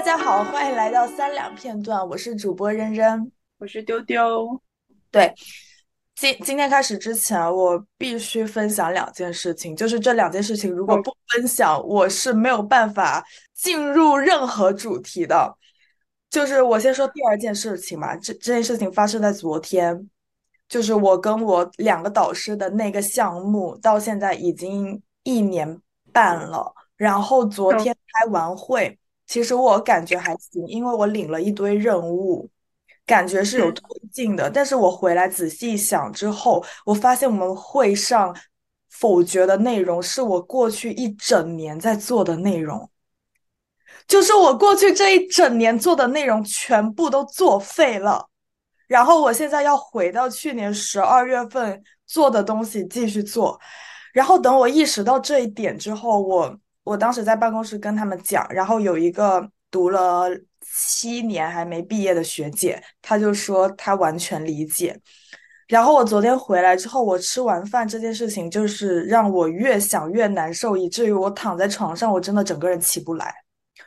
[0.00, 4.58] 大家好，欢迎来到三两片段，我是主播扔扔，我是丢丢。
[5.10, 5.30] 对，
[6.14, 15.54] 今今天开始之前，我必须分享两件事情，就是这两件事情如果不分享，我是没有办法进入任何主题的。
[16.30, 20.08] 就是我先说第二件事情嘛，这这件事情发生在昨天，
[20.66, 25.78] 就是我跟我两个导师的那个项目，到现在已经一年
[26.10, 28.96] 半了，然后昨天开完会。
[29.30, 32.50] 其实我感觉还行，因为我领了一堆任务，
[33.06, 34.50] 感觉是有推进的。
[34.50, 38.36] 但是我回来仔细想之后，我发现我们会上
[38.88, 42.90] 否决的内容是我过去一整年在做的内容，
[44.08, 48.28] 就是我过去这一整年做的内容全部都作废了。
[48.88, 53.60] 然后我现在要回到去年十二月份做的东西继续做。
[54.12, 56.58] 然后等我意识到这一点之后，我。
[56.84, 60.28] 我当时在办公室跟他们讲，然后有一个读了
[60.60, 64.98] 七年还没毕业的学姐，她就说她完全理解。
[65.68, 73.32] 然后我昨天回来之后，我吃完饭这件事情就是让我越想越难受，以至于我躺在床上，我真的整个人起不来。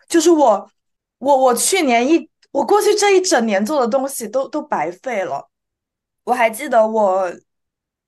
[0.08, 0.69] 就是我，
[1.17, 5.49] 我，我去年一，我过去这一整年做的东西都都白费了。
[6.23, 7.30] 我还记得我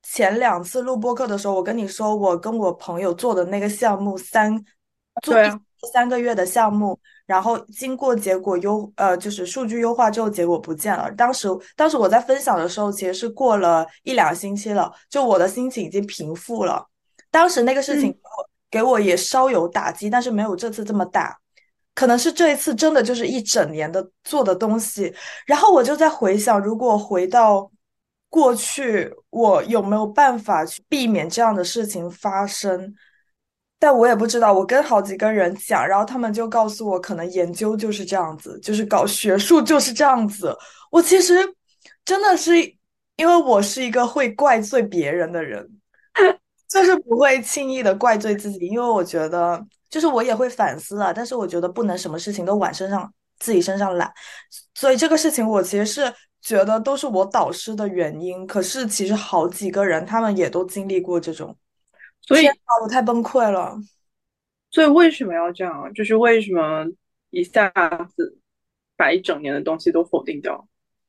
[0.06, 4.64] 前两次录播课的时候，我跟你说我跟我朋友做的那个项目三。
[5.22, 5.34] 做
[5.94, 11.09] 三个月的项目，然后经过结果优呃，就是数据优化之后，结果不见了。
[11.12, 16.86] 当时当时我在分享的时候，其实是过了一两星期了，就我的心情已经平复了。
[17.31, 18.14] 当时那个事情
[18.69, 21.40] 给我也稍有打击，但是没有这次这么大。
[21.94, 25.14] 可能是这一次真的就是一整年的做的东西，
[25.45, 27.72] 然后我就在回想，如果回到
[28.36, 32.94] 过去，我有没有办法去避免这样的事情发生？
[33.80, 40.53] 但我也不知道，我跟好几个人讲，然后他们就告诉我，可能研究就是这样子，就是搞学术就是这样子。
[40.91, 41.34] 我其实
[42.03, 42.59] 真的是
[43.16, 45.66] 因为我是一个会怪罪别人的人，
[46.67, 53.09] 就是不会轻易的怪罪自己，因为我觉得就是我也会反思啊，但是我觉得不能什么事情都往身上
[53.40, 54.12] 自己身上揽，
[54.73, 56.13] 所以这个事情我其实是
[56.45, 58.45] 觉得都是我导师的原因。
[58.45, 61.57] 可是其实好几个人他们也都经历过这种。
[62.22, 63.75] 所以啊我太崩溃了。
[64.72, 65.91] 所以为什么要这样？
[65.94, 66.85] 就是为什么
[67.29, 67.69] 一下
[68.16, 68.38] 子
[68.95, 70.67] 把一整年的东西都否定掉？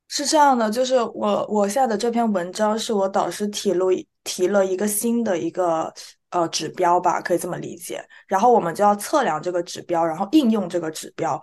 [0.09, 3.87] 是这样的，就是我我下的这篇文章是我导师提了
[4.23, 5.93] 提了一个新的一个
[6.31, 8.01] 呃指标吧，可以这么理解。
[8.29, 11.43] 然后我们就要测量这个指标，然后应用这个指标。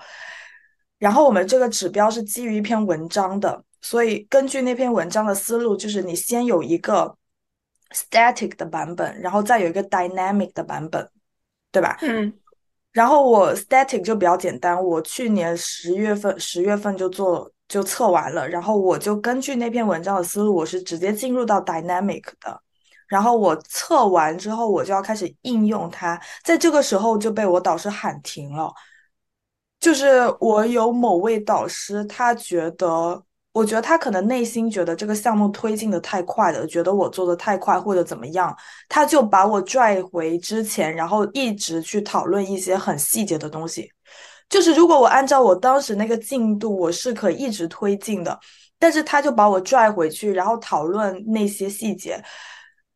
[0.97, 7.16] 然后我们这个指标是基于一篇文章的，所以根据那篇文章的思路，就是你先有一个。
[8.09, 11.07] static 的版本，然后再有一个 dynamic 的版本，
[11.71, 11.95] 对吧？
[12.01, 12.33] 嗯。
[12.91, 22.59] 然后我 static 就比较简单，我去年十月份十月份就做就测完了，然后我就根据那篇文章的思路，我是直接进入到 dynamic 的。
[23.07, 28.73] 然后我测完之后，我就要开始应用它，在这个时候就被我导师喊停了。
[29.79, 33.23] 就是我有某位导师，他觉得。
[33.53, 38.55] 我觉得他可能内心觉得这个项目推进的太快了，觉得我做的太快或者怎么样，
[38.89, 43.89] 他就把我拽回之前，然后一直去讨论一些很细节的东西。
[44.49, 48.37] 就是如果我按照我当时那个进度，我是可以一直推进的，
[48.79, 52.19] 但是他就把我拽回去，然后讨论那些细节。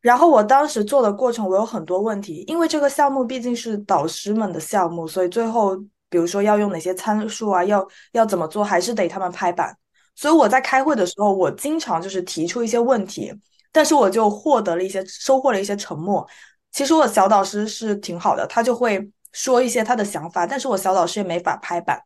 [0.01, 5.77] 然后我当时做的过程，我有很多问题，因为这个项目毕竟是导师们的项目，所以最后
[6.09, 9.75] 比如说要用哪些参数啊，要要怎么做，还是得他们拍板。
[10.17, 13.31] 所以我在开会的时候，我经常就是提出一些问题，
[13.71, 16.27] 但是我就获得了一些收获了一些沉默。
[16.71, 18.99] 其实我小导师是挺好的，他就会
[19.31, 22.01] 说一些他的想法，但是我小导师也没法拍板。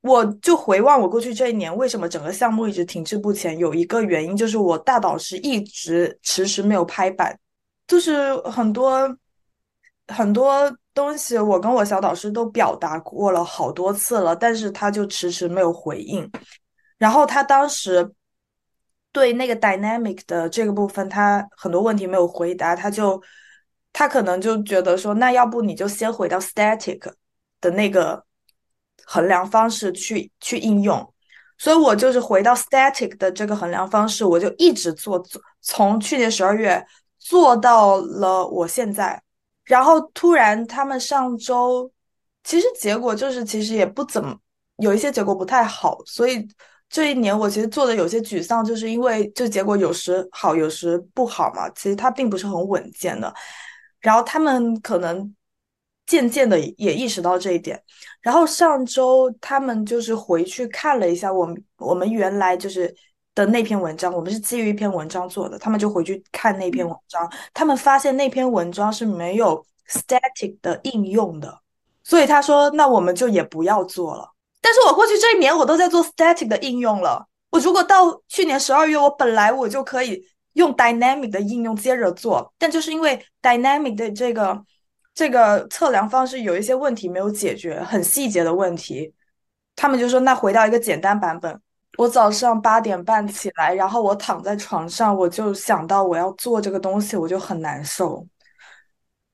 [0.00, 3.56] 我就回望我过去这一年，为什么整个项目一直停滞不前？
[3.56, 7.36] 有一个原因就是我大导师一直迟迟没有拍板，
[7.86, 9.16] 就是很多
[10.08, 16.28] 很多东西我跟我小导师都表达过了好多次了，但是他就迟迟没有回应。
[16.98, 18.10] 然后他当时
[19.12, 23.22] 对那个 dynamic 的这个部分，他很多问题没有回答，他就
[23.92, 27.00] 他可能就觉得说，那要不你就先回到 static
[27.60, 28.24] 的那个
[29.04, 31.12] 衡量方式去去应用。
[31.58, 36.82] 所以我就是回到 static 的这个衡量方式，我就一直做做，从去年十二月
[37.18, 39.22] 做到了我现在。
[39.64, 41.90] 然后突然他们上周，
[42.44, 44.38] 其实结果就是其实也不怎么，
[44.76, 46.46] 有一些结果不太好，所以。
[46.88, 51.68] 这一年我其实做的有些沮丧，就是因为就结果有时好，有时不好嘛。
[51.70, 53.32] 其实它并不是很稳健的。
[54.00, 55.34] 然后他们可能
[56.06, 57.82] 渐渐的也意识到这一点。
[58.20, 62.94] 然后上周他们就是回去看了一下我们我们原来就是
[63.34, 71.60] 的那篇文章，我们是基于一篇文章做的，他们就回去看那篇文章，他们发现那篇文章是没有 static 的应用的，
[72.04, 74.35] 所以他说那我们就也不要做了。
[74.66, 80.20] 但是我过去这一年我都在做 static 的应用了，我如果到去年十二月，我本来我就可以
[80.54, 84.60] 用 dynamic 的应用接着做，但就是因为 dynamic 的这个。
[85.18, 89.14] 这个测量方式有一些问题没有解决，很细节的问题。
[89.74, 91.58] 他们就说：“那回到一个简单版本。”
[91.96, 98.26] 我早上八点半起来，然后我躺在床上，我就想到我要做这个东西，我就很难受。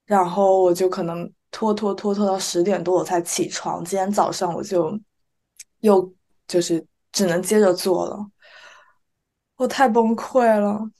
[0.06, 3.84] 然后我就可能拖拖拖拖到十点多我才起床。
[3.84, 4.96] 今天早上我就
[5.82, 6.12] 又
[6.48, 8.26] 就是只能接着做了，
[9.54, 10.90] 我太崩溃了。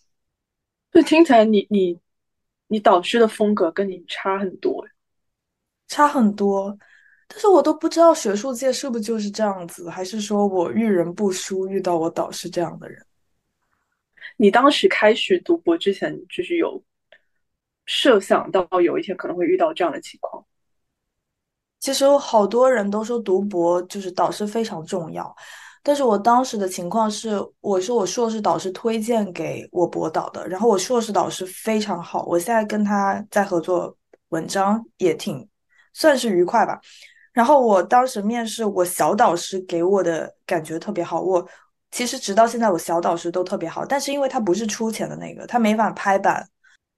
[0.93, 1.99] 就听起来你你。
[2.69, 4.83] 你导师的风格跟你差很多，
[5.89, 6.75] 差很多，
[7.29, 13.05] 但是我都不知道学术界是不是就是这样子，还是说我遇人不淑，遇到我导师这样的人。
[14.39, 16.83] 你当时开始读博之前，就是有
[17.85, 20.43] 设想到有一天可能会遇到这样的情况。
[21.83, 25.35] 其实好多人都说读博就是导师非常重要。
[25.83, 33.93] 但是我当时的情况是，我是我硕士导师推荐给我博导的，然后我硕士导师非常好，我现在跟他在合作
[34.29, 35.45] 文章也挺
[35.93, 36.81] 算是愉快吧。
[37.33, 41.45] 然后我当时面试，我小导师给我的感觉特别好，我
[41.91, 46.49] 其实直到现在我小导师都特别好，但是因为他不是出钱的那个，他没法拍板，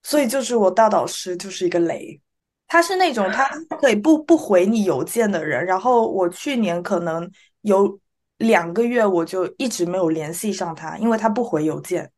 [0.03, 2.21] 所以就是我大导师就是一个雷，
[2.67, 7.31] 他是那种他可以不不回你邮件的人，然后我去年可能
[7.61, 7.99] 有。
[8.39, 12.11] 两个月我就一直没有联系上他，因为他不回邮件，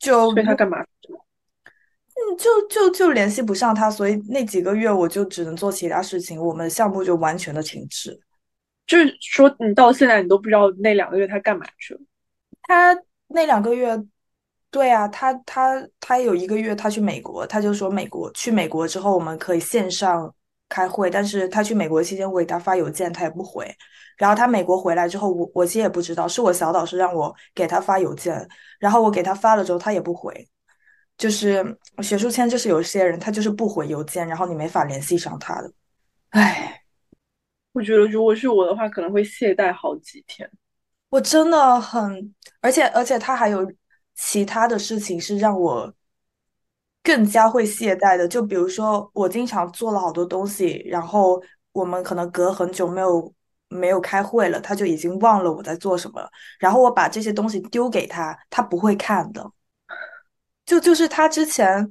[0.00, 0.78] 就所以他干嘛？
[0.82, 8.20] 嗯，就就就联系不上他，所以那几个月我就只能做其他事情，我们项目就完全的停滞。
[8.84, 12.00] 就是说，你到现在你都不知道那两个月他干嘛去了？
[12.62, 12.98] 他
[13.28, 13.96] 那两个月，
[14.72, 20.34] 对啊，他他他有一个月他去美国，他就说美国去美国之后我们可以线上
[20.68, 23.72] 开会，但是他去美国期间我给他发邮件他也不回。
[24.18, 28.44] 然后他美国回来之后，我我其实也不知道，是我小导师让我给他发邮件，
[28.80, 30.48] 然后我给他发了之后，他也不回。
[31.16, 31.64] 就是
[32.02, 35.72] 学术圈，就是有些人他就是不回邮件，然后你没法联系上他的。
[36.30, 36.82] 唉，
[37.70, 40.50] 我觉得如果是我的话，可能会懈怠好几天。
[41.10, 43.64] 我真的很，而且而且他还有
[44.16, 45.90] 其他的事情是让我
[47.02, 51.42] 更加会懈怠的，就比如说我经常做了好多东西，然后
[51.72, 53.32] 我们可能隔很久没有。
[53.72, 56.28] 没有开会了，他就已经忘了我在做什么了。
[56.58, 59.48] 然后我把这些东西丢给他，他不会看的。
[60.66, 61.88] 就就是他之前，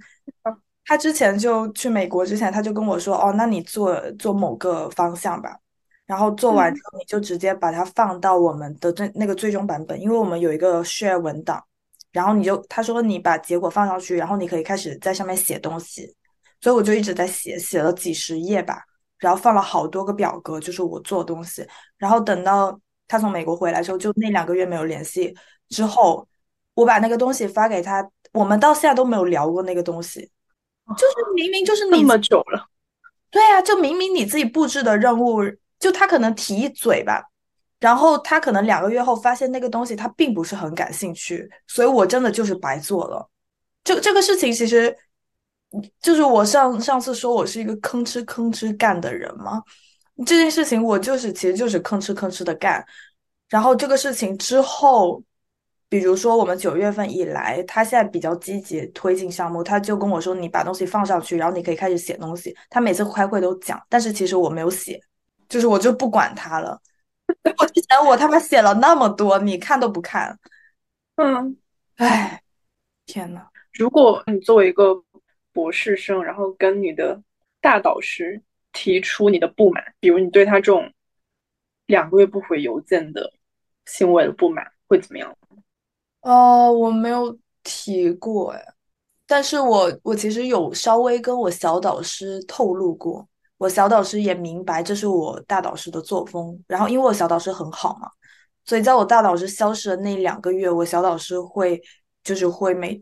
[0.83, 5.57] 他之前就去美国之前，他就跟我说：“哦，那你做做某个方向吧。”
[6.05, 11.63] 然后做完之后，你就直接把它放到我们的最那个最终版本，因为我们有一个 share 文档。
[12.11, 16.15] 然后你就他说你把结果放上去，然后你可以开始在上面写东西。
[16.61, 18.83] 所以我就一直在写，写了几十页吧。
[19.17, 21.65] 然后放了好多个表格，就是我做东西。
[21.97, 25.35] 然后等到他从美国回来之后，就那两个月没有联系
[25.67, 26.25] 之后，
[26.73, 30.21] 我把那个东西发给他，我们到现在都没有聊过那个东西。
[30.97, 32.65] 就是明明就是那么久了，
[33.29, 35.41] 对啊，就明明你自己布置的任务，
[35.77, 37.23] 就他可能提一嘴吧，
[37.79, 43.29] 然后他可能两个月后发现那个东西他并不是很感兴趣，所以我真的就是白做了。
[43.83, 44.95] 这这个事情其实。
[46.01, 49.61] 就是我上上次说我是一个吭哧吭哧干的人嘛？
[50.25, 52.83] 这件事情我就是其实就是吭哧吭哧的干。
[53.49, 55.21] 然后这个事情之后，
[55.87, 62.57] 比如说我们九月份以来，他现在比较积极推进项目，他就跟我说你把东西放上去，然后你可以开始写东西。
[62.71, 64.99] 他每次开会都讲，但是其实我没有写，
[65.47, 66.81] 就是我就不管他了。
[67.59, 70.39] 我之前我他妈写了那么多，你看都不看。
[71.15, 71.57] 嗯，
[71.97, 72.41] 唉，
[73.05, 75.03] 天呐，如果你作为一个。
[75.51, 77.21] 博士生，然后跟你的
[77.59, 80.93] 大导师提出你的不满，比如你对他这种
[81.87, 83.33] 两个月不回邮件的
[83.85, 85.35] 行为的不满，会怎么样？
[86.21, 88.63] 哦，我没有提过哎，
[89.25, 93.27] 但是我我其实有稍微跟我小导师透露过，
[93.59, 96.59] 我小导师也明白这是我大导师的作风。
[96.67, 98.09] 然后因为我小导师很好嘛，
[98.65, 101.79] 所以在我大导师消失的那两个月，我小导师会
[102.23, 102.99] 就是会每。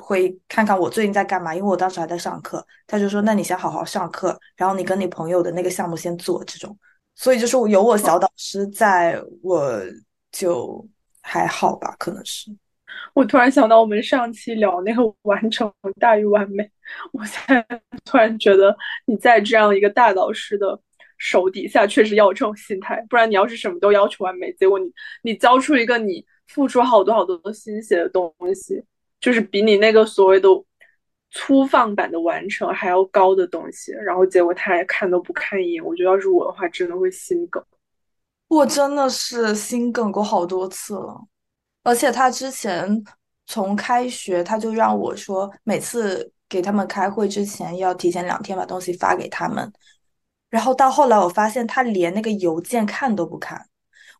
[0.00, 6.74] 会看看我最近在干嘛，因为我当时还在上课，他就说：“那你先好好上课，然后你跟你朋友的那个项目先做这种。”
[7.14, 9.78] 所以就是有我小导师在，我
[10.30, 10.82] 就
[11.20, 12.50] 还好吧，可能是。
[13.14, 16.70] 我突然想到，我们上期聊那个完成大于完美，
[17.12, 20.78] 我现在突然觉得你在这样一个大导师的
[21.18, 24.90] 手底下，确实要有这种心态，不然你要是什么都要求完美，结果你
[25.22, 28.82] 你交出一个你付出好多好多心血的东西，
[29.20, 30.48] 就是比你那个所谓的
[31.30, 37.64] 粗放版的完成还要高的东西，然后结果他还看都不看一眼，我觉得要是我的话，真的会心梗。
[38.48, 41.26] 我真的是心梗过好多次了。
[41.82, 43.02] 而且他之前
[43.46, 49.70] 从开学他就让我说，每次给他们开会之前要提前两天把东西发给他们。
[50.50, 53.60] 然后到后来我发现他连那个邮件看都不看，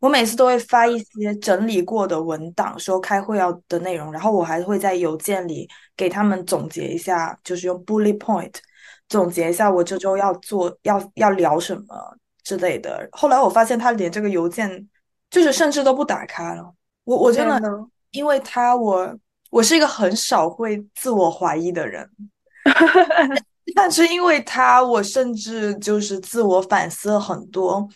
[0.01, 8.53] 我每次都会发一些整理过的文档，说开会要的内容，然后我还会在邮件里给他们总结一下，就是用 bullet point
[9.07, 13.07] 总结一下我这周要做要要聊什么之类的。
[13.11, 14.89] 后来我发现他连这个邮件
[15.29, 16.73] 就是甚至都不打开了。
[17.05, 17.59] 我我真的，
[18.11, 19.13] 因为他我
[19.49, 22.09] 我是一个很少会自我怀疑的人，
[23.75, 27.87] 但是因为他，我甚至就是自我反思了很多。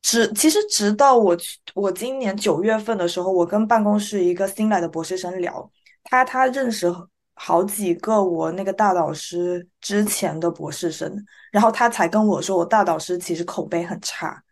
[0.00, 5.70] 直其实直到我去我今年九月份的时候，我跟办公室一个新来的博士生聊，
[6.04, 6.92] 他他认识
[7.34, 11.12] 好几个我那个大导师之前的博士生，
[11.52, 14.42] 然后他才跟我说，我大导师其实口碑很差，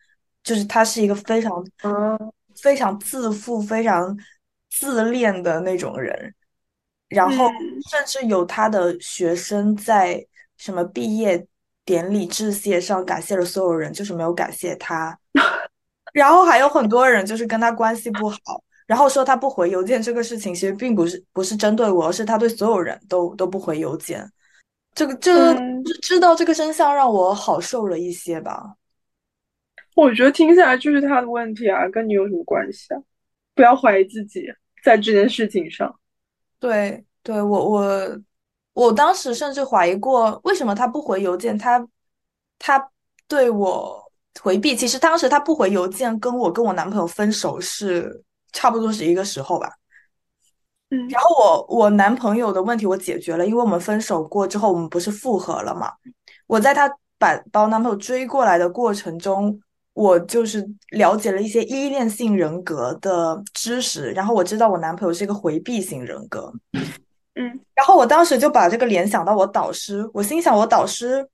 [0.45, 2.33] 就是他是一个非常嗯。
[2.57, 4.17] 非常自负、非常
[4.71, 6.35] 自恋的那种人，
[7.09, 7.49] 然后
[7.91, 10.25] 甚至有他的学生在
[10.57, 11.47] 什么毕业
[11.85, 15.19] 典礼致谢上感谢了所有人，就是没有感谢他。
[16.13, 18.39] 然后还有很多人就是跟他关系不好，
[18.87, 24.29] 然后说他不回邮件这个事情，其实并不是不是针对我，而是他对所有人都都不回邮件。
[24.93, 25.57] 这个这个
[26.03, 28.75] 知道这个真相让我好受了一些吧。
[29.97, 33.01] 我觉得听下来就是他的问题啊，跟你有什么关系啊？
[33.55, 34.47] 不要怀疑自己
[34.83, 35.95] 在这件事情上。
[36.59, 38.21] 对，对我我
[38.73, 41.59] 我当时甚至怀疑过，为什么他不回邮件？
[41.59, 41.87] 他
[42.59, 42.91] 他
[43.27, 44.01] 对我
[44.41, 44.77] 回避。
[44.77, 49.71] 其实当时他不回邮件，跟我跟我男朋友分手是差不多是一个时候吧。
[50.91, 51.09] 嗯。
[51.09, 55.93] 然后我我男朋友的问题我解决了，因为我们分手过之后，我们不是复合了嘛？
[56.47, 59.61] 我在他把把我男朋友追过来的过程中。
[60.01, 66.51] 我就是了解了一些依恋性人格的知识，然后我知道我男朋友是一个回避型人格，
[67.35, 71.29] 嗯， 然后我当时就把这个联想到我导师，我心想我导师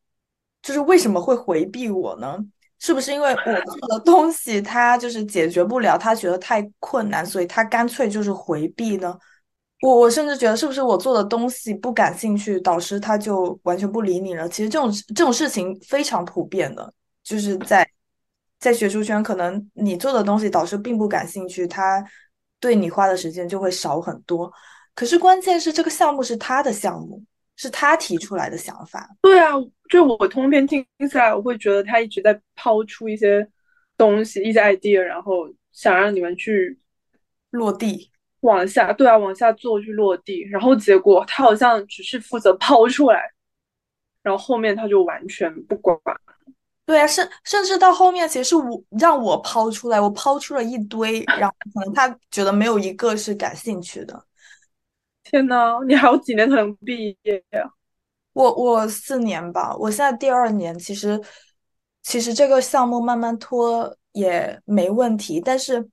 [0.63, 2.37] 就是为什么会回避我呢？
[2.81, 9.17] 是不是因为我做的东西他就是解决不了，他觉得太困难，所以他干脆就是回避呢？
[9.83, 14.49] 我我甚至觉得是不是我做的东西不感兴趣，导师他就完全不理你了？
[14.49, 16.93] 其实这种这种事情非常普遍的，
[17.23, 17.89] 就是在。
[18.59, 22.05] 在学术圈，可能你做的东西导师并不感兴趣，他
[22.59, 24.51] 对你花的时间就会少很多。
[24.95, 27.23] 可是关键是这个项目是他的项目，
[27.57, 29.09] 是他提出来的想法。
[29.21, 29.53] 对啊，
[29.91, 33.47] 就我通篇听下来，我会觉得他一直在抛出一些
[33.99, 36.79] 东西，一些 idea，然后想让你们去
[37.51, 38.11] 落地，
[38.41, 40.43] 往下，对啊，往下做去落地。
[40.49, 43.23] 然后结果他好像只是负责抛出来，
[44.23, 45.95] 然后后面他就完全不管。
[46.87, 54.25] 对啊，甚甚至到后面，其实是我让我抛出来，我抛出了一堆，然后可能他觉得没有一个是感兴趣的。
[55.25, 57.69] 天呐，你还有几年才能毕业呀？
[58.33, 61.21] 我我四年吧，我现在第二年，其实
[62.05, 65.85] 其实这个项目慢慢拖也没问题，但是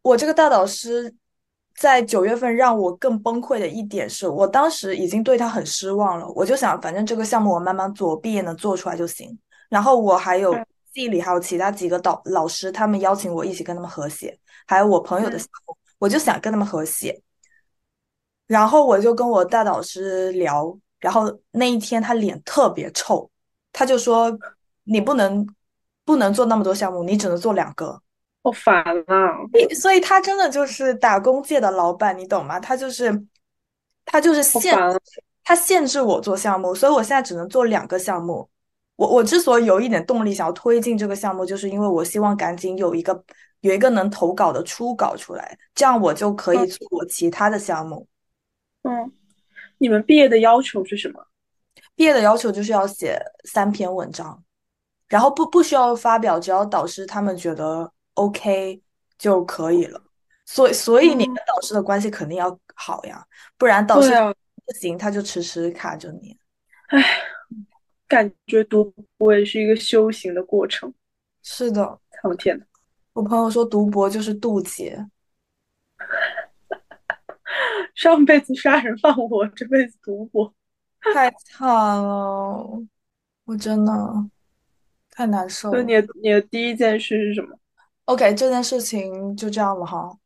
[0.00, 1.14] 我这个大导师
[1.74, 9.38] 在九月份让我更崩溃的一点是，我当时已经对他很失望了，我就想，反正这个项目我慢慢做，毕业能做出来就行。
[9.70, 10.54] 然后我还有
[10.92, 17.18] 系里还有其他几个导老师，他们邀请我一起跟他们合写，还有我朋友的项目，我就想跟他们合写。
[18.46, 23.30] 然后我就跟我大导师聊，然后那一天他脸特别臭，
[23.72, 24.36] 他就说
[24.82, 25.46] 你不能
[26.04, 28.02] 不能做那么多项目，你只能做两个。
[28.42, 29.36] 好烦啊！
[29.80, 32.58] 所以他真的就是打工界的老板，你懂吗？
[32.58, 33.24] 他就是
[34.04, 34.76] 他就是限
[35.44, 38.48] 他限制我做项目，所以我现在只能做两个项目。
[39.00, 43.24] 我我之所以有一点动力想要推进这个项目，就是因为我希望赶紧有一个
[43.62, 48.06] 有一个能投稿的初稿出来，这样我就可以做其他的项目。
[48.82, 49.10] 嗯，
[49.78, 51.26] 你们毕业的要求是什么？
[51.96, 54.44] 毕业的要求就是要写三篇文章，
[55.08, 58.82] 然后不不需要发表，只要导师他们觉得 OK
[59.16, 59.98] 就可以了。
[60.44, 63.24] 所以所以你跟导师的关系肯定要好呀，
[63.56, 64.10] 不然导师
[64.66, 66.38] 不行，他就迟迟卡着你。
[66.88, 67.02] 唉。
[68.10, 70.92] 感觉读博也是一个修行的过程。
[71.44, 72.64] 是的，我天呐，
[73.12, 75.06] 我朋友说读博就是渡劫。
[77.94, 80.52] 上辈子杀人放火，这辈子读博，
[81.14, 82.82] 太惨了，
[83.44, 83.92] 我真的
[85.10, 85.74] 太难受了。
[85.74, 87.56] 所以你的你的第一件事是什么
[88.06, 90.18] ？OK，这件事情就这样了哈。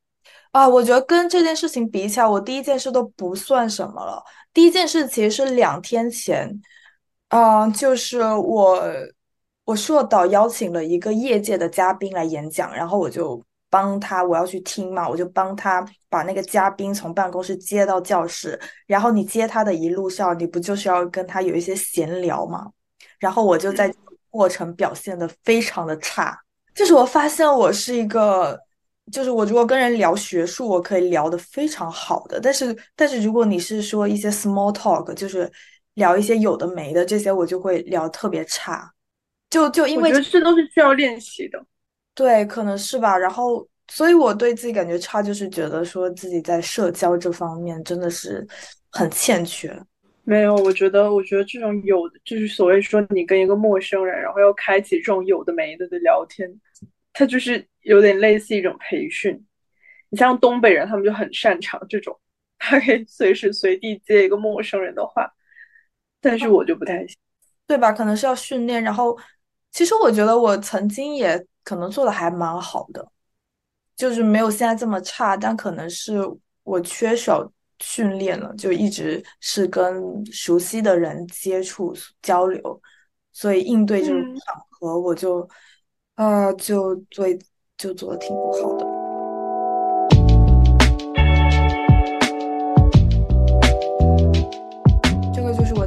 [0.52, 4.24] 啊，我觉得跟这件事情比起来，我第一件事都不算什么了。
[4.54, 6.48] 第一件事其实是两天前，
[7.28, 8.82] 啊、就是我
[9.64, 22.70] 我硕导邀请了一个业界的嘉宾来演讲，然后我就帮他，我要去听嘛，我就帮他把那个嘉宾从办公室接到教室，然后你接他的一路上，你不就是要跟他有一些闲聊嘛？
[23.18, 26.38] 然后我就在这个过程表现的非常的差。
[26.74, 28.58] 就是我发现我是一个，
[29.10, 35.50] 就是我如果跟人聊学术，我可以聊得非常好的，但是但是如果你是说一些 small talk，就是
[35.94, 38.92] 聊一些有的没的这些，我就会聊特别差，
[39.50, 41.64] 就就因为这都是需要练习的。
[42.14, 43.16] 对，可能是吧。
[43.16, 48.46] 然后，所以我对自己感觉差，就是觉得说自己在社交这方面真的是
[48.90, 49.76] 很欠缺。
[50.22, 56.48] 没有，我觉得，我觉得这种有的，就是所谓说你跟一个陌生人，然后要开启这种有的没的的聊天，
[57.12, 59.44] 它就是有点类似一种培训。
[60.08, 62.18] 你像东北人，他们就很擅长这种，
[62.58, 65.30] 他可以随时随地接一个陌生人的话，
[66.24, 67.16] 但是我就不太行。
[67.66, 67.92] 对吧？
[67.92, 68.82] 可能是要训练。
[68.82, 69.16] 然后，
[69.72, 73.06] 其实我觉得我曾经也可能做的还蛮好的，
[73.96, 76.12] 就是没有现在这么差，但可能是
[76.62, 82.82] 我缺少训练了，就一直是跟熟悉的人接触交流，
[83.32, 85.48] 所以应对这种嗯场合，我就
[86.16, 87.26] 呃就做
[87.78, 88.93] 就做的挺不好的。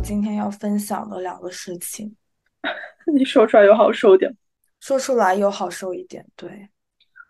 [0.08, 2.16] 今天要分享的两个事情。
[3.14, 4.34] 你说出来有好受点。
[4.80, 6.50] 说出来有好受一点，对，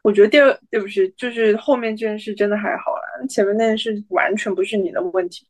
[0.04, 5.48] 我觉得第二，对不起，就是后面这件事真的还好啦，前面那件事完全不是你的问题。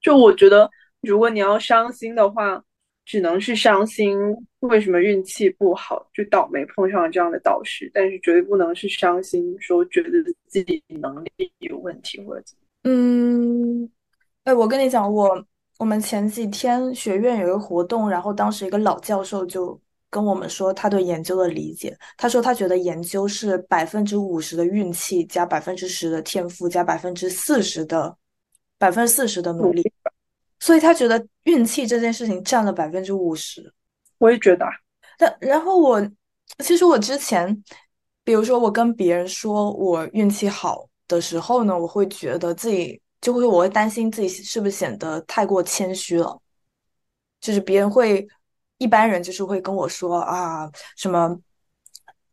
[0.00, 2.62] 就我觉得，如果你要伤心的话，
[3.04, 4.16] 只能是伤心
[4.60, 10.10] 为什么运气不好，就倒霉碰上了这样的导师，但是绝对不能是伤心说觉得
[10.46, 12.62] 自己能力有问题或者怎么。
[12.84, 13.90] 嗯，
[14.44, 15.44] 哎，我跟你讲，我
[15.82, 19.76] 我们前几天学院有一个活动，然后当时一个老教授就
[20.08, 28.16] 跟我们说他对研究的理解，他说他觉得研究是百分之五十的运气加百分之十的天赋加百分之四十的
[28.78, 29.82] 百分之四十的努力，
[30.60, 33.74] 所以他觉得运气这件事情占了百分之五十。
[34.18, 34.70] 我也觉得啊，
[35.18, 36.00] 但然后我
[36.60, 37.60] 其实我之前，
[38.22, 46.38] 比如说我跟别人说我运气好的时候呢，我会觉得自己就会我会担心自己是不是显得太过谦虚了，
[47.40, 48.26] 就是别人会
[48.78, 51.34] 一般人就是会跟我说啊什么，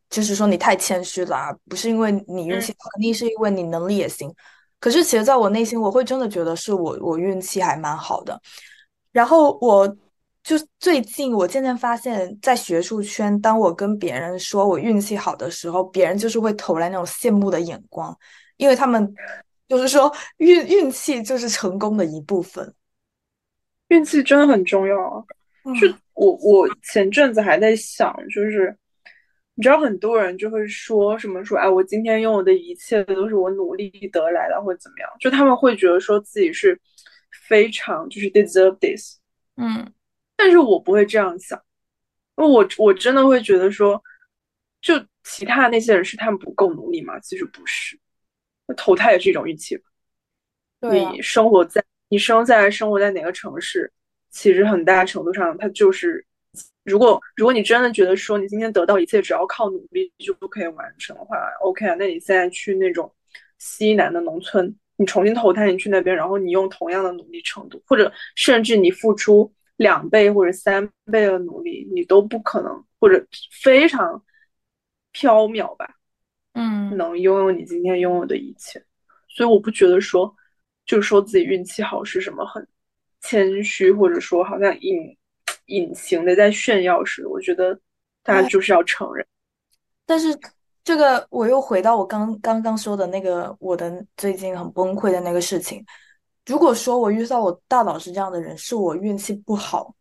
[0.10, 4.34] 就是说你太谦虚了啊，不是因为你运气好，肯定是因为你能力也行。
[4.80, 8.42] 可是其实在我内心，我会真的觉得是我我运气还蛮好的。
[9.12, 9.88] 然后我
[10.42, 18.18] 就最近我渐渐发现，在学术圈，当我跟别人说我运气好的时候，别人就是会投来那种羡慕的眼光，
[18.58, 19.14] 因为他们
[19.70, 22.76] 就是说运运气就是成功的一部分。
[23.88, 25.24] 运气真的很重要啊。
[25.76, 28.76] 是嗯我我前阵子还在想，就是
[29.56, 36.78] 你知道很多人就会说什么说，哎，我今天拥有的一切都是我努力得来的，或者怎么样，就他们会觉得说自己是
[37.48, 39.18] 非常就是 deserve this，
[39.56, 39.94] 嗯
[40.36, 41.58] 但是我不会这样想，
[42.36, 44.02] 因为我我真的会觉得说，
[44.82, 47.18] 就其他那些人是他们不够努力吗？
[47.22, 47.98] 其实不是，
[48.76, 49.84] 投胎也是一种运气吧。
[50.82, 53.92] 对啊，你生活在你生在生活在哪个城市，
[54.30, 56.26] 其实很大程度上它就是，
[56.84, 63.14] 如果如果你真的觉得说你今天得到一切只要靠努力就可以完成的话，OK 啊，那你现在去那种
[63.58, 73.26] 西南的农村，你重新投胎，你去那边，然后你用同样的努力程度，或者甚至你付出两倍或者三倍的努力，你都不可能，或者
[73.62, 74.24] 非常
[75.14, 75.96] 缥缈吧，
[76.60, 78.84] 嗯能拥有你今天拥有的一切。
[79.28, 80.36] 所以我不觉得说，
[80.86, 82.68] 就说自己运气好是什么很
[83.22, 85.18] 谦虚，或者说好像隐
[85.68, 87.30] 隐形的在炫耀似的。
[87.30, 87.80] 我觉得
[88.24, 89.26] 大家就是要承认，
[90.06, 90.38] 但是
[90.84, 95.86] 这个我又回到我刚刚刚说的那个我的最近很崩溃的那个事情。
[96.46, 99.94] 如果说我遇到我大老师这样的人，是我运气不好，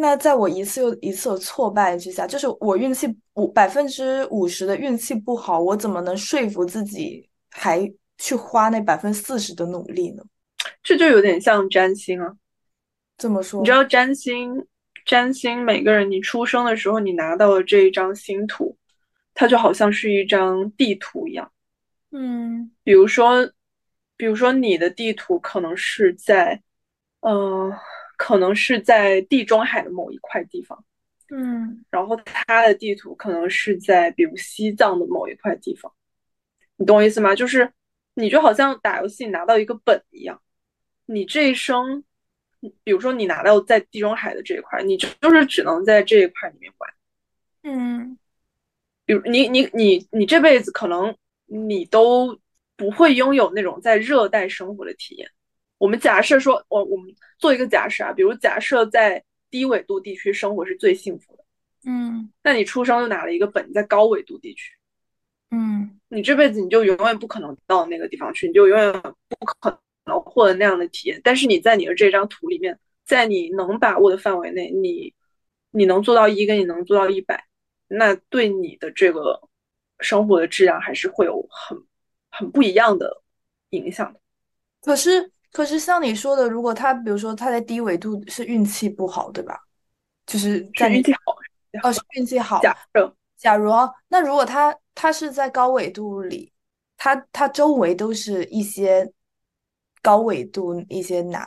[0.00, 10.22] 那在我一次又一次的挫败之下，就是我运气五百分之五十的运气不好，我怎么能说服自己还去花那百分之四十的努力呢？
[10.84, 12.32] 这就有点像占星啊。
[13.16, 14.64] 怎么说，你知道占星，
[15.04, 18.76] 占星每个人你出生的时候你拿到的这一张星图，
[19.34, 21.50] 它就好像是一张地图一样。
[22.12, 23.50] 嗯比如说，
[24.16, 26.62] 比如说你的地图可能是在，
[27.20, 27.72] 嗯，
[28.18, 30.84] 可能是在地中海的某一块地方，
[31.30, 35.90] 嗯然后他的地图可能是在比如西藏的某一块地方，
[36.76, 37.34] 你懂我意思吗？
[37.34, 37.72] 就是
[38.14, 40.42] 你就好像打游戏拿到一个本一样，
[41.06, 42.02] 你这一生，
[42.82, 46.90] 比如说你拿到在地中海的这一块，你就是只能在这一块里面玩。
[47.62, 48.18] 嗯
[49.06, 52.38] 比如你你你你这辈子可能你都
[52.76, 55.30] 不会拥有那种在热带生活的体验。
[55.78, 61.44] 我们假设说，我我们做一个假设啊，比如假设在低纬度地区生活是最幸福的，
[61.86, 64.74] 嗯那你出生就拿了一个本在高纬度地区，
[65.50, 68.92] 嗯你这辈子你就永远不可能到那个地方去，你就永远
[69.28, 71.20] 不可能获得那样的体验。
[71.22, 75.14] 但是你在你的这张图里面，在你能把握的范围内，你
[75.70, 77.44] 你能做到一，跟你能做到一百，
[77.86, 79.48] 那对你的这个
[80.00, 81.78] 生活的质量还是会有很
[82.30, 83.22] 很不一样的
[83.70, 84.20] 影响的。
[84.80, 89.58] 可是可是像你说的，如果他比如说他在低纬度是运气不好，对吧？
[90.24, 91.36] 就是在运气好，
[91.82, 92.60] 哦是运气好。
[92.60, 96.52] 假设假如啊，那如果他他是在高纬度里，
[96.96, 99.12] 他他周围都是一些
[100.00, 101.44] 高纬度一些难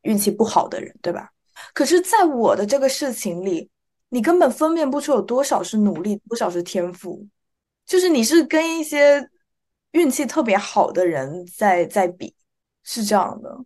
[0.00, 1.30] 运气不好的人，对吧？
[1.74, 3.68] 可是，在我的这个事情里，
[4.08, 7.22] 你根本分辨不出有多少是努力，多少是天赋，
[7.84, 9.28] 就是你是跟一些
[9.90, 12.34] 运气特别好的人在在比，
[12.84, 13.64] 是这样的。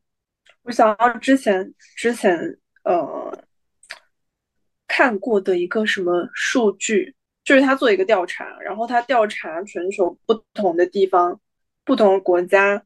[0.62, 3.44] 我想到之前之前呃
[4.88, 11.40] 看过的一个什么数据，就是他做一个调查，然后他调查全球不同的地方、
[11.85, 12.83] 不同国家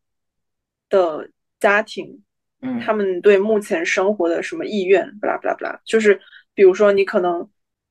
[0.88, 2.22] 的家庭，
[2.60, 6.20] 嗯他们对目前生活的什么意愿，不啦不啦不啦，就是
[6.52, 7.48] 比如说你可能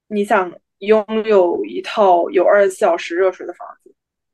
[0.08, 3.79] 你想拥有一套有二十四小时热水的房子，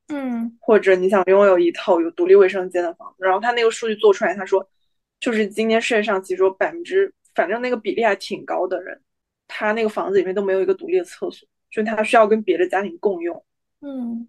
[0.07, 4.67] 嗯或者你想拥有一套有独立卫生间的房子，然后他那个数据做出来，他说，
[5.19, 9.01] 就是今天世界上其实有百分之，反正那个比例还挺高的人，
[9.47, 13.43] 他那个房子里面都没有一个独立的厕所，就是他需要跟别的家庭共用。
[13.81, 14.27] 嗯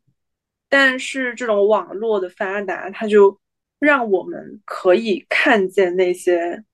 [0.69, 3.39] 但是这种网络的发达，它就
[3.79, 6.65] 让我们可以看见那些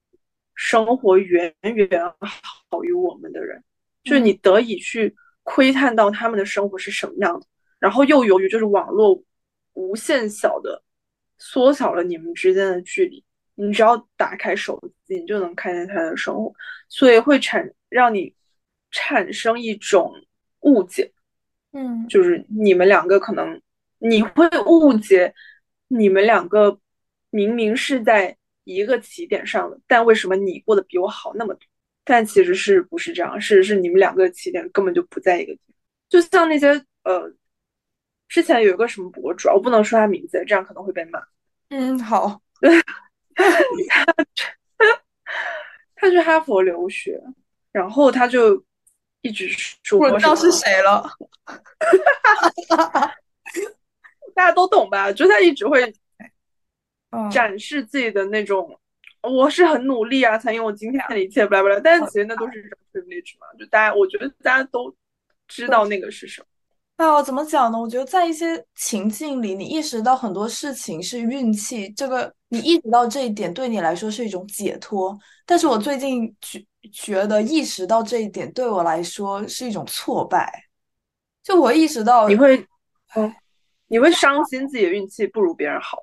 [0.55, 2.01] 生活远远
[2.71, 3.62] 好于我们的人，
[4.03, 7.47] 就是你得以去窥探到他们的生活是什么样的。
[7.83, 9.21] 然后又由于就是网络
[9.73, 10.81] 无限小的
[11.37, 13.25] 缩小了你们之间的距离，
[13.57, 16.55] 你只要打开手机，你就能看见他的生活，
[16.88, 18.33] 所以会产让你
[18.92, 20.12] 产生一种
[20.61, 21.11] 误解，
[21.73, 23.61] 嗯就是你们两个可能
[23.99, 25.35] 你会误解
[25.88, 26.79] 你们两个
[27.31, 31.66] 明明是在一个起点上的，但为什么你过得比我好那么多？
[32.05, 33.40] 但其实是不是这样？
[33.40, 35.75] 事实是你们两个起点根本就不在一个地方。
[36.09, 36.68] 就像那些
[37.05, 37.33] 呃，
[38.33, 41.23] 之前有一个什么博主啊，我不能说他名字，这样可能会被骂。
[41.68, 42.40] 嗯，好，
[45.95, 47.23] 他去哈佛留学，
[47.73, 48.64] 然后他就
[49.21, 49.47] 一直
[49.83, 51.07] 说我知道是谁了。
[54.35, 55.12] 大家都懂吧？
[55.12, 55.95] 就他一直会
[57.11, 58.81] 嗯展示自己的那种，
[59.21, 61.79] 我是很努力啊，才拥有今天的一切，巴拉巴拉。
[61.81, 64.97] 但是其实那都是一种 privilege 嘛，就大家，我觉得大家都
[65.47, 66.47] 知道那个是什么。
[67.03, 67.77] 哎呀，怎么讲呢？
[67.77, 75.19] 我觉得在一些情境里，你意识到很多事情是运气，这个你意识到这一点对你来说是一种解脱。
[75.45, 80.49] 但是我最近觉觉得意识到这一点对我来说是一种挫败。
[81.43, 82.65] 就我意识到，你会，
[83.17, 83.35] 嗯，
[83.88, 85.99] 你会伤心自己的运气不如别人好。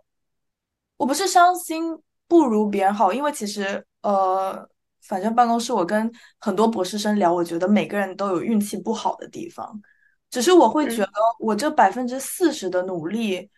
[0.97, 4.67] 我不是伤心不如别人好，因为其实呃，
[5.03, 9.81] 反正办公室我跟很多博士生聊，我觉得每个人都有运气不好的地方，
[10.29, 13.49] 只是我会觉嗯得我这百分之四十的努力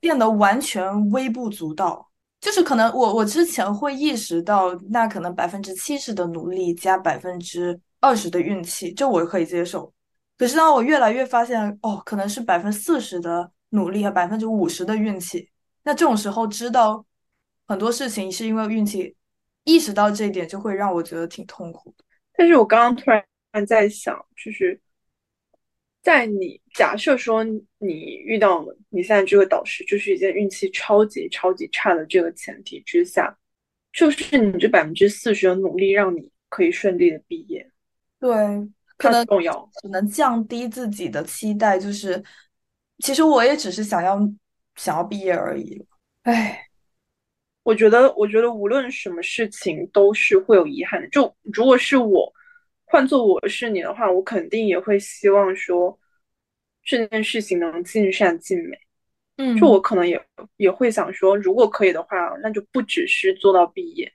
[0.00, 2.10] 变得完全微不足道。
[2.40, 9.92] 就是可能我我之前会意识到，那可能百分之七十的努力加百分之二十的运气，这我可以接受。
[10.36, 15.50] 可是当我越来越发现，哦，可能是百分之四十的努力和百分之五十的运气，
[15.82, 17.04] 那这种时候知道
[17.66, 19.16] 很多事情是因为运气，
[19.64, 22.04] 意识到这一点就会让我觉得挺痛苦的。
[22.36, 24.80] 但是我刚刚突然在想，就是
[26.02, 27.44] 在你假设说
[27.78, 33.36] 你遇到了你现在这个导师就是一件运气超级超级差的这个前提之下，
[33.92, 37.68] 就是你这百分之四十的努力让你可以顺利的毕业，
[38.20, 38.30] 对，
[38.96, 39.68] 可能重要。
[39.82, 42.22] 只能降低自己的期待，就是
[43.00, 44.18] 其实我也只是想要
[44.76, 45.84] 想要毕业而已。
[46.22, 46.64] 唉，
[47.62, 51.08] 我觉得，我觉得无论什么事情都是会有遗憾的。
[51.08, 52.32] 就如果是我，
[52.90, 55.98] 换做我是你的话，我肯定也会希望说
[56.82, 58.78] 这件事情能尽善尽美。
[59.36, 60.20] 嗯，就我可能也
[60.56, 64.12] 也会想说，如果可以的话，那就不只是做到毕业，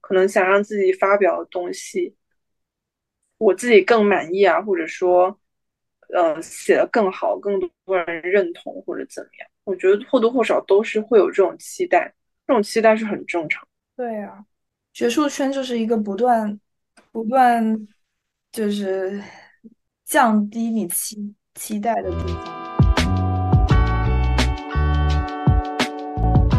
[0.00, 2.14] 可能想让自己发表的东西，
[3.38, 5.38] 我自己更满意啊，或者说，
[6.12, 9.48] 呃，写的更好，更多人认同或者怎么样。
[9.64, 12.12] 我觉得或多或少都是会有这种期待，
[12.46, 13.66] 这种期待是很正常。
[13.96, 14.44] 对啊，
[14.92, 16.60] 学术圈就是一个不断
[17.12, 17.88] 不断
[18.56, 19.22] 就是
[20.06, 22.42] 降低你期期待的地方。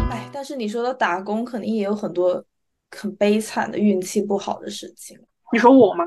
[0.08, 2.44] 哎，但是你说的打工肯定也有很多
[2.92, 5.18] 很悲惨的运气不好的事情。
[5.52, 6.04] 你说我吗？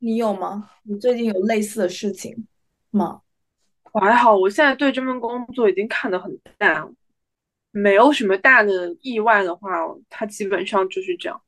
[0.00, 0.68] 你有吗？
[0.82, 2.46] 你最近有类似的事情
[2.90, 3.22] 吗？
[3.92, 6.92] 我还好，我现在对这份工作已经看得很淡了，
[7.70, 9.70] 没有什么大的意外的话，
[10.10, 11.40] 它基本上就是这样，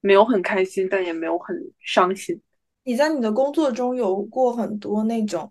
[0.00, 2.40] 没有很开心，但也没有很伤心。
[2.84, 5.48] 你在你的工作中有过很多那种，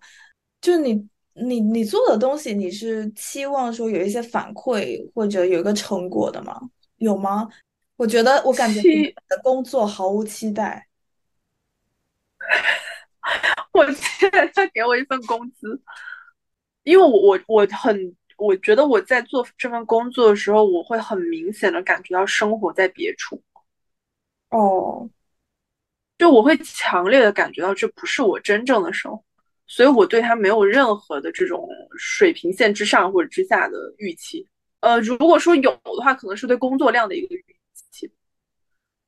[0.60, 6.60] 就你你你做的东西，你是期望说有一些反馈或者有一个成果的吗？
[6.96, 7.48] 有吗？
[7.96, 10.88] 我觉得我感觉你的工作毫无期待。
[13.72, 15.80] 我现在他给我一份工资，
[16.82, 23.40] 因为我我我很我觉得我在做这份工作的时候，我会很明显的感觉到生活在别处。
[24.50, 25.08] 哦，
[26.18, 29.24] 就我会强烈的感觉到这不是我真正的生活，
[29.66, 34.46] 所以我对他没有任何的这种水平线之上或者之下的预期。
[34.80, 37.44] 呃，如果说有的话，可能是对工作量的一个预
[37.92, 38.10] 期。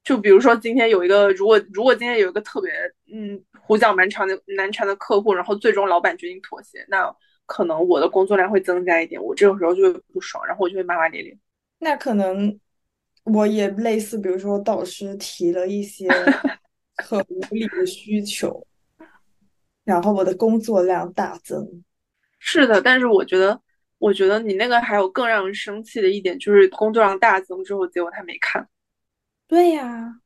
[0.03, 2.73] 就比如说今天有一个，如果如果今天有一个特别
[3.13, 7.15] 嗯胡搅蛮缠的难缠的客户，然后最终老板决定妥协，那
[7.47, 11.37] 可能我的工作量会增加一点，我这个时候就会不爽，然后我就会骂骂咧咧。
[11.79, 12.59] 那可能
[13.25, 16.09] 我也类似，比如说导师提了一些
[17.01, 18.67] 很无理的需求，
[19.85, 21.83] 然后我的工作量大增。
[22.39, 23.61] 是的，但是我觉得，
[23.99, 28.67] 我觉得你那个还有更让人生气的一点，就是工作量大增之后，结果他没看。
[29.47, 30.21] 对呀，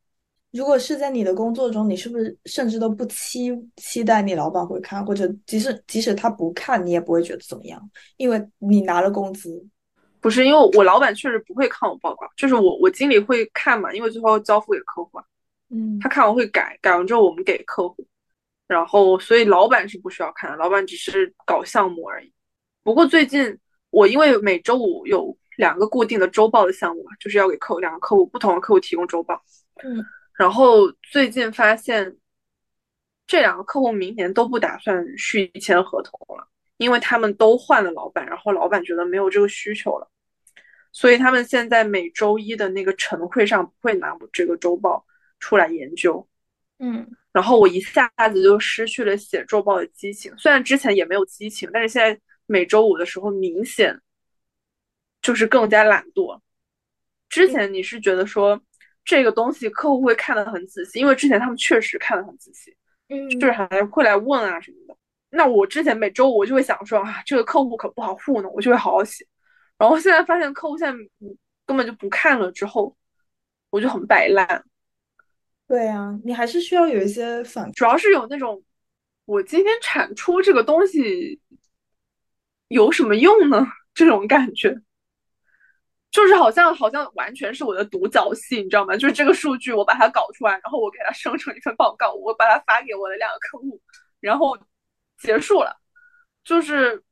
[0.53, 9.67] 如果是在你的工作中，你是不是甚至都不期期待你老板会看，或者即使即使他不看，你也不会觉得怎么样，因为你拿了工资。
[10.21, 15.25] 不是因为我老板确实不会看我报告，就是我我经理会看嘛，因为最后交付给客户啊。
[15.75, 18.07] 嗯，他看完会改，改完之后我们给客户，
[18.69, 22.33] 然后所以老板是不需要看的，老板只是搞项目而已。
[22.83, 23.59] 不过最近
[23.91, 25.37] 我因为每周五有。
[25.57, 29.41] 两个固定的周报的项目嘛，就是要给客户两个客户不同的客户提供周报。
[29.85, 30.05] 嗯，
[30.37, 32.17] 然后最近发现，
[33.25, 40.11] 这两个客户明年都不打算续签合同了，因为他们都换了老板，然后老板觉得没有这个需求了，
[40.91, 45.07] 所以他们现在每周一的那个晨会上不会拿我这个周报
[45.45, 46.27] 出来研究。
[46.79, 54.01] 嗯，然后我一下子就失去了写周报的激情，虽然之前也没有激情，但是现在每周五的时候明显。
[55.25, 56.39] 就是更加懒惰。
[57.31, 58.61] 之前你是觉得说
[59.07, 62.77] 这个东西客户会看得很仔细，因为之前他们确实看得很仔细，
[63.09, 64.95] 嗯，就是还会来问啊什么的。
[65.31, 69.27] 那我之前每周五我就会想说啊，这个客户可不好糊弄，我就会好好写。
[69.79, 71.05] 然后现在发现客户现在
[71.65, 72.95] 根本就不看了，之后
[73.71, 74.63] 我就很摆烂。
[75.67, 78.63] 对啊，你还是需要有一些反，主要是有那种
[79.25, 81.41] 我今天产出这个东西
[82.69, 83.67] 有什么用呢？
[83.95, 84.81] 这种感觉。
[86.11, 88.97] 就是好像好像完全是我的独角戏，你知道吗？
[88.97, 93.81] 就是这个数据我把它搞出来，然后我给它生成一份报告，我把它发给我的两个客户，
[94.21, 94.57] 然后
[95.19, 95.77] 结束了。
[96.45, 97.03] 就是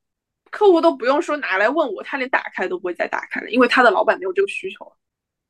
[0.51, 4.93] 客户都不用说拿来问我，他连打开都不会再打开了，因为他的老板没有这个需求。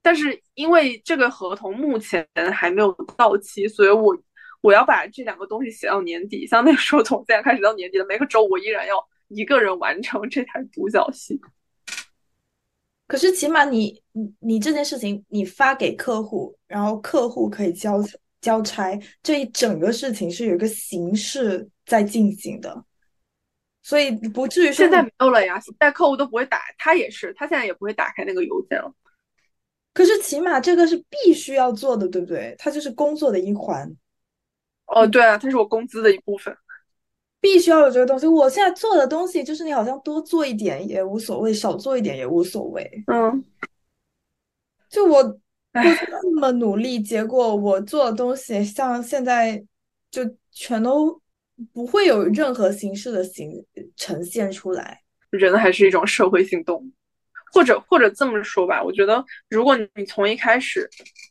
[0.02, 4.14] 但是因为这个合同目前还没有到期，所以我
[4.60, 6.46] 我要把这两个东西写到年底。
[6.46, 8.96] 像那个时候从现在开始到年底的每个周，我依然要
[9.28, 11.40] 一个人完成这台独角戏。
[13.06, 18.02] 可是起码你你你这件事情你发给客户，然后客户可以交
[18.40, 22.84] 交差，这一整个事情是有一个形式在进行的，
[23.82, 25.60] 所以不至于现在没有了呀。
[25.60, 28.92] 现在客户都不会打，他也是，他现在也不会打开那个邮件了。
[29.92, 32.54] 可是起码这个是必须要做的，对不对？
[32.58, 33.90] 它就是工作的一环。
[34.86, 36.56] 哦，对啊，它是我工资的一部分。
[37.40, 38.24] 必须要有这个东西。
[38.24, 42.88] 我现在做的东西，就是你好像多做一点也无所谓，少做一点也无所谓。
[43.08, 43.44] 嗯，
[44.88, 45.40] 就我我
[45.72, 49.60] 那么努力，结果我做的东西，像现在
[50.08, 51.20] 就全都
[51.72, 55.02] 不会有任何形式的形呈现出来。
[55.30, 56.90] 人还是一种社会性动物，
[57.52, 60.88] 或者或者这么说吧，我觉得如果你从一开始，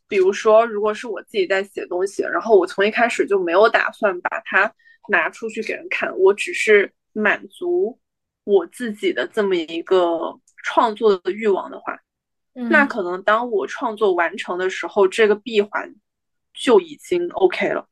[0.08, 4.72] 比如说如果是我自己在写东西，然后我从一开始就没有打算把它。
[5.08, 7.98] 拿出去给人看，我只是满足
[8.44, 11.98] 我自己的这么一个创作的欲望的话，
[12.70, 15.92] 那可能当我创作完成的时候，这个闭环
[16.54, 17.88] 就已经 OK 了，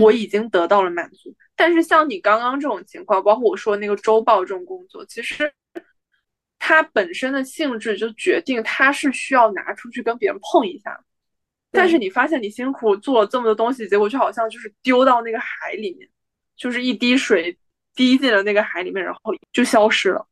[0.00, 1.36] 我已经得到了满足。
[1.54, 5.52] 但是像你刚刚这种情况，包括我说那个周报这种工作，其实
[6.60, 11.02] 它本身的性质就决定它是需要拿出去跟别人碰一下。
[11.72, 16.08] 但是你发现你辛苦做了这么多东西，结果就好像就是丢到那个海里面，
[16.56, 17.56] 就是一滴水
[17.94, 20.26] 滴进了那个海里面，然后就消失了，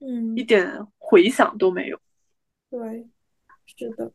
[0.00, 0.68] 嗯，一点
[0.98, 2.00] 回响都没有。
[2.70, 3.06] 对，
[3.66, 4.10] 是的，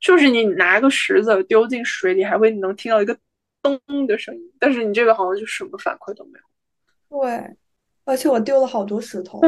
[0.00, 3.18] 就是你拿个石子丢进水里，还会能听到一个
[3.60, 7.20] 咚的声音，但是你这个好像就什么反馈都没有。
[7.20, 7.56] 对，
[8.04, 9.40] 而且我丢了好多石头，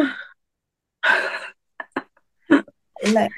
[3.15, 3.29] 累。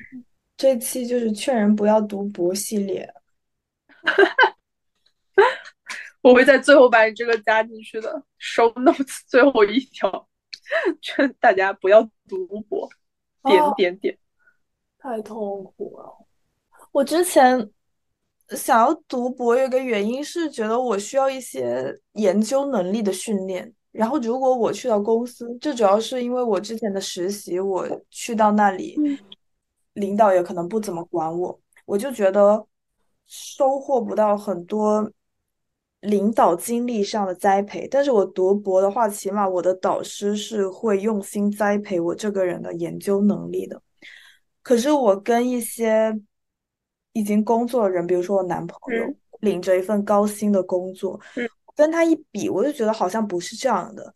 [0.55, 3.13] 这期就是劝人不要读博系列，
[6.23, 8.23] 我会在最后把你这个加进去的。
[8.39, 10.29] Show notes 最后一条，
[11.01, 12.89] 劝大家不要读博，
[13.43, 14.17] 点点点，
[14.99, 16.29] 太痛苦了。
[16.93, 17.69] 我之前
[18.51, 23.75] 想要读博，有个原因是觉得我需要一些研究能力的训练。
[23.93, 28.99] 然后如果我去到公司，这主要是因为我之前的实习，我去到那里。
[29.95, 32.67] 领导也可能不怎么管我，我就觉得
[33.27, 35.13] 收获不到很多
[36.01, 37.87] 领导经历上的栽培。
[37.91, 43.83] 但是我读博的话，起码我的导师是会用心栽培我这个人的研究能力的。
[44.63, 46.19] 可是我跟一些
[47.13, 51.21] 已经工作的人，比如说我男朋友，领着一份高薪的工作，
[51.77, 54.15] 跟他一比，我就觉得好像不是这样的。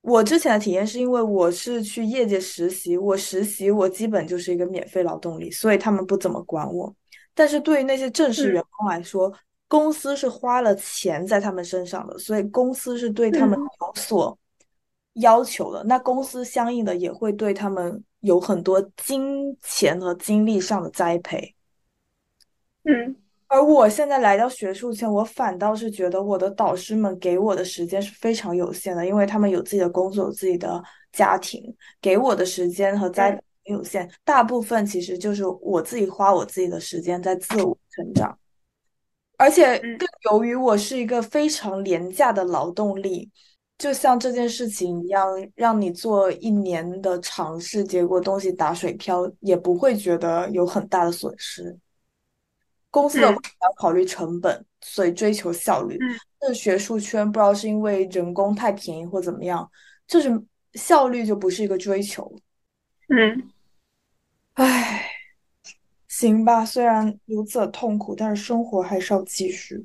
[0.00, 6.94] 我之前的体验是因为我是去业界实习，我实习我基本就是一个免费劳动力，所以他们不怎么管我。
[7.32, 9.32] 但是对于那些正式员工来说，
[9.66, 14.38] 公司是花了钱在他们身上的，所以公司是对他们有所
[15.14, 15.82] 要求的。
[15.84, 21.54] 那公司相应的也会对他们有很多金钱和精力上的栽培。
[22.82, 23.16] 嗯。
[23.54, 31.62] 而我现在来到学术圈，我反倒是觉得我的导师们给我的时间是非常有限的，因为他们有自己的工作、有自己的家庭，
[32.02, 34.10] 给我的时间和栽培有限。
[34.24, 38.36] 大部分其实就是我自己花我自己的时间在自我成长，
[39.36, 43.30] 而且更由于我是一个非常廉价的劳动力，
[43.78, 51.78] 就像这件事情一样，让你做一年的尝试，结果东西打水漂，也不会觉得有很大的损失。
[52.94, 55.98] 公司的话要考虑成本，所以追求效率。
[56.38, 59.68] 但学术圈不知道是因为人工太便宜或怎么样，
[60.06, 60.30] 就是
[60.74, 62.32] 效率就不是一个追求。
[63.08, 63.50] 嗯，
[64.52, 65.10] 唉，
[66.06, 69.84] 行吧，虽然如此痛苦，但是生活还是要继续。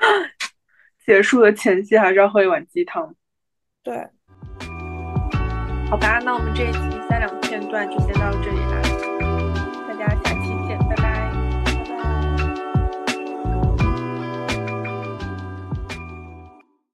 [1.04, 3.14] 结束的前夕还是要喝一碗鸡汤。
[3.82, 4.08] 对，
[5.90, 8.89] 好吧，那我们这一期三两片段就先到这里啦。